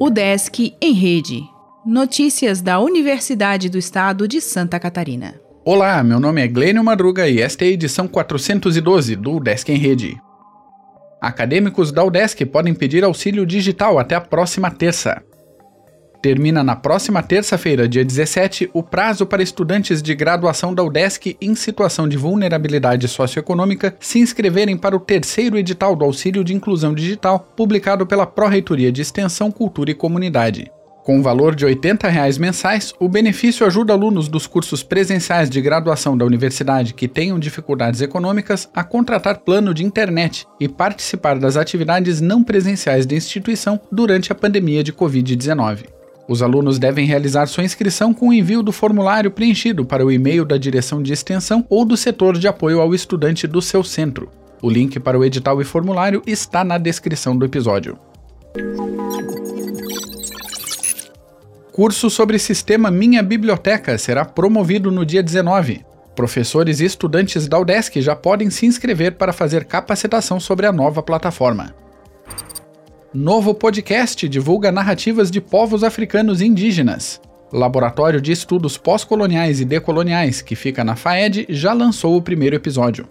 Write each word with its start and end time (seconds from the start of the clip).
O 0.00 0.08
Desk 0.08 0.74
em 0.80 0.92
Rede. 0.92 1.42
Notícias 1.84 2.60
da 2.60 2.80
Universidade 2.80 3.68
do 3.68 3.78
Estado 3.78 4.26
de 4.26 4.40
Santa 4.40 4.80
Catarina. 4.80 5.34
Olá, 5.64 6.02
meu 6.02 6.18
nome 6.18 6.42
é 6.42 6.48
Glênio 6.48 6.82
Madruga 6.82 7.28
e 7.28 7.40
esta 7.40 7.64
é 7.64 7.68
a 7.68 7.70
edição 7.70 8.08
412 8.08 9.14
do 9.14 9.38
Desk 9.38 9.68
em 9.70 9.76
Rede. 9.76 10.20
Acadêmicos 11.20 11.92
da 11.92 12.02
UDESC 12.02 12.46
podem 12.46 12.74
pedir 12.74 13.04
auxílio 13.04 13.44
digital 13.44 13.98
até 13.98 14.14
a 14.14 14.20
próxima 14.20 14.70
terça. 14.70 15.22
Termina 16.22 16.62
na 16.62 16.76
próxima 16.76 17.22
terça-feira, 17.22 17.88
dia 17.88 18.04
17, 18.04 18.68
o 18.74 18.82
prazo 18.82 19.24
para 19.24 19.42
estudantes 19.42 20.02
de 20.02 20.14
graduação 20.14 20.74
da 20.74 20.82
UDESC 20.82 21.34
em 21.40 21.54
situação 21.54 22.06
de 22.06 22.18
vulnerabilidade 22.18 23.08
socioeconômica 23.08 23.96
se 23.98 24.18
inscreverem 24.18 24.76
para 24.76 24.94
o 24.94 25.00
terceiro 25.00 25.56
edital 25.56 25.96
do 25.96 26.04
Auxílio 26.04 26.44
de 26.44 26.54
Inclusão 26.54 26.92
Digital, 26.92 27.48
publicado 27.56 28.06
pela 28.06 28.26
Pró-Reitoria 28.26 28.92
de 28.92 29.00
Extensão, 29.00 29.50
Cultura 29.50 29.92
e 29.92 29.94
Comunidade. 29.94 30.70
Com 31.02 31.22
valor 31.22 31.54
de 31.54 31.64
80 31.64 32.06
reais 32.08 32.36
mensais, 32.36 32.92
o 33.00 33.08
benefício 33.08 33.66
ajuda 33.66 33.94
alunos 33.94 34.28
dos 34.28 34.46
cursos 34.46 34.82
presenciais 34.82 35.48
de 35.48 35.58
graduação 35.62 36.18
da 36.18 36.26
universidade 36.26 36.92
que 36.92 37.08
tenham 37.08 37.38
dificuldades 37.38 38.02
econômicas 38.02 38.68
a 38.74 38.84
contratar 38.84 39.38
plano 39.38 39.72
de 39.72 39.86
internet 39.86 40.46
e 40.60 40.68
participar 40.68 41.38
das 41.38 41.56
atividades 41.56 42.20
não 42.20 42.44
presenciais 42.44 43.06
da 43.06 43.16
instituição 43.16 43.80
durante 43.90 44.30
a 44.30 44.34
pandemia 44.34 44.84
de 44.84 44.92
Covid-19. 44.92 45.99
Os 46.30 46.42
alunos 46.42 46.78
devem 46.78 47.04
realizar 47.06 47.46
sua 47.46 47.64
inscrição 47.64 48.14
com 48.14 48.28
o 48.28 48.32
envio 48.32 48.62
do 48.62 48.70
formulário 48.70 49.32
preenchido 49.32 49.84
para 49.84 50.06
o 50.06 50.12
e-mail 50.12 50.44
da 50.44 50.56
direção 50.56 51.02
de 51.02 51.12
extensão 51.12 51.66
ou 51.68 51.84
do 51.84 51.96
setor 51.96 52.38
de 52.38 52.46
apoio 52.46 52.80
ao 52.80 52.94
estudante 52.94 53.48
do 53.48 53.60
seu 53.60 53.82
centro. 53.82 54.30
O 54.62 54.70
link 54.70 55.00
para 55.00 55.18
o 55.18 55.24
edital 55.24 55.60
e 55.60 55.64
formulário 55.64 56.22
está 56.24 56.62
na 56.62 56.78
descrição 56.78 57.36
do 57.36 57.44
episódio. 57.44 57.98
Curso 61.72 62.08
sobre 62.08 62.38
sistema 62.38 62.92
Minha 62.92 63.24
Biblioteca 63.24 63.98
será 63.98 64.24
promovido 64.24 64.92
no 64.92 65.04
dia 65.04 65.24
19. 65.24 65.84
Professores 66.14 66.78
e 66.78 66.84
estudantes 66.84 67.48
da 67.48 67.58
UDESC 67.58 68.00
já 68.00 68.14
podem 68.14 68.50
se 68.50 68.66
inscrever 68.66 69.16
para 69.16 69.32
fazer 69.32 69.64
capacitação 69.64 70.38
sobre 70.38 70.64
a 70.64 70.72
nova 70.72 71.02
plataforma. 71.02 71.74
Novo 73.12 73.52
podcast 73.52 74.28
divulga 74.28 74.70
narrativas 74.70 75.32
de 75.32 75.40
povos 75.40 75.82
africanos 75.82 76.40
indígenas. 76.40 77.20
Laboratório 77.52 78.20
de 78.20 78.30
Estudos 78.30 78.78
Pós-Coloniais 78.78 79.60
e 79.60 79.64
Decoloniais, 79.64 80.40
que 80.40 80.54
fica 80.54 80.84
na 80.84 80.94
FAED, 80.94 81.46
já 81.48 81.72
lançou 81.72 82.16
o 82.16 82.22
primeiro 82.22 82.54
episódio. 82.54 83.08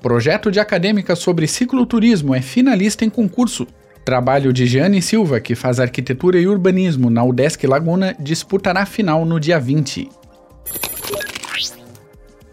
Projeto 0.00 0.50
de 0.50 0.58
acadêmica 0.58 1.14
sobre 1.14 1.46
cicloturismo 1.46 2.34
é 2.34 2.40
finalista 2.40 3.04
em 3.04 3.10
concurso. 3.10 3.66
Trabalho 4.02 4.50
de 4.50 4.64
Jeane 4.64 5.02
Silva, 5.02 5.40
que 5.40 5.54
faz 5.54 5.78
arquitetura 5.78 6.38
e 6.38 6.46
urbanismo 6.46 7.10
na 7.10 7.22
UDESC 7.22 7.66
Laguna, 7.66 8.16
disputará 8.18 8.86
final 8.86 9.26
no 9.26 9.38
dia 9.38 9.60
20. 9.60 10.08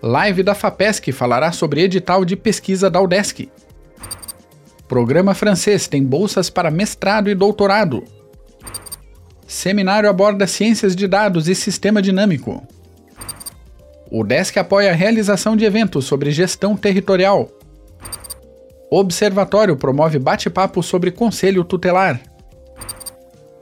Live 0.04 0.44
da 0.44 0.54
FAPESC 0.54 1.14
falará 1.14 1.54
sobre 1.54 1.84
edital 1.84 2.26
de 2.26 2.36
pesquisa 2.36 2.90
da 2.90 3.00
UDESC. 3.00 3.50
Programa 4.92 5.34
francês 5.34 5.88
tem 5.88 6.04
bolsas 6.04 6.50
para 6.50 6.70
mestrado 6.70 7.30
e 7.30 7.34
doutorado. 7.34 8.04
Seminário 9.48 10.10
aborda 10.10 10.46
ciências 10.46 10.94
de 10.98 11.08
dados 11.08 11.48
e 11.48 11.56
sistema 11.56 12.02
dinâmico. 12.02 12.62
O 14.12 14.26
DESC 14.26 14.58
apoia 14.58 14.92
a 14.92 14.94
realização 14.94 15.56
de 15.56 15.64
eventos 15.64 16.04
sobre 16.04 16.30
gestão 16.30 16.76
territorial. 16.76 17.50
Observatório 18.90 19.78
promove 19.78 20.20
bate-papo 20.20 20.84
sobre 20.84 21.10
conselho 21.10 21.64
tutelar. 21.64 22.20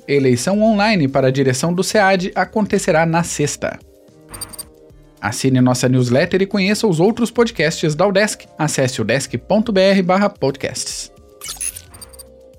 Eleição 0.07 0.63
online 0.63 1.07
para 1.07 1.27
a 1.27 1.31
direção 1.31 1.71
do 1.71 1.83
SEAD 1.83 2.31
acontecerá 2.33 3.05
na 3.05 3.21
sexta. 3.21 3.77
Assine 5.21 5.61
nossa 5.61 5.87
newsletter 5.87 6.41
e 6.41 6.47
conheça 6.47 6.87
os 6.87 6.99
outros 6.99 7.29
podcasts 7.29 7.93
da 7.93 8.07
UDESC. 8.07 8.47
Acesse 8.57 8.99
udesc.br/podcasts. 8.99 11.18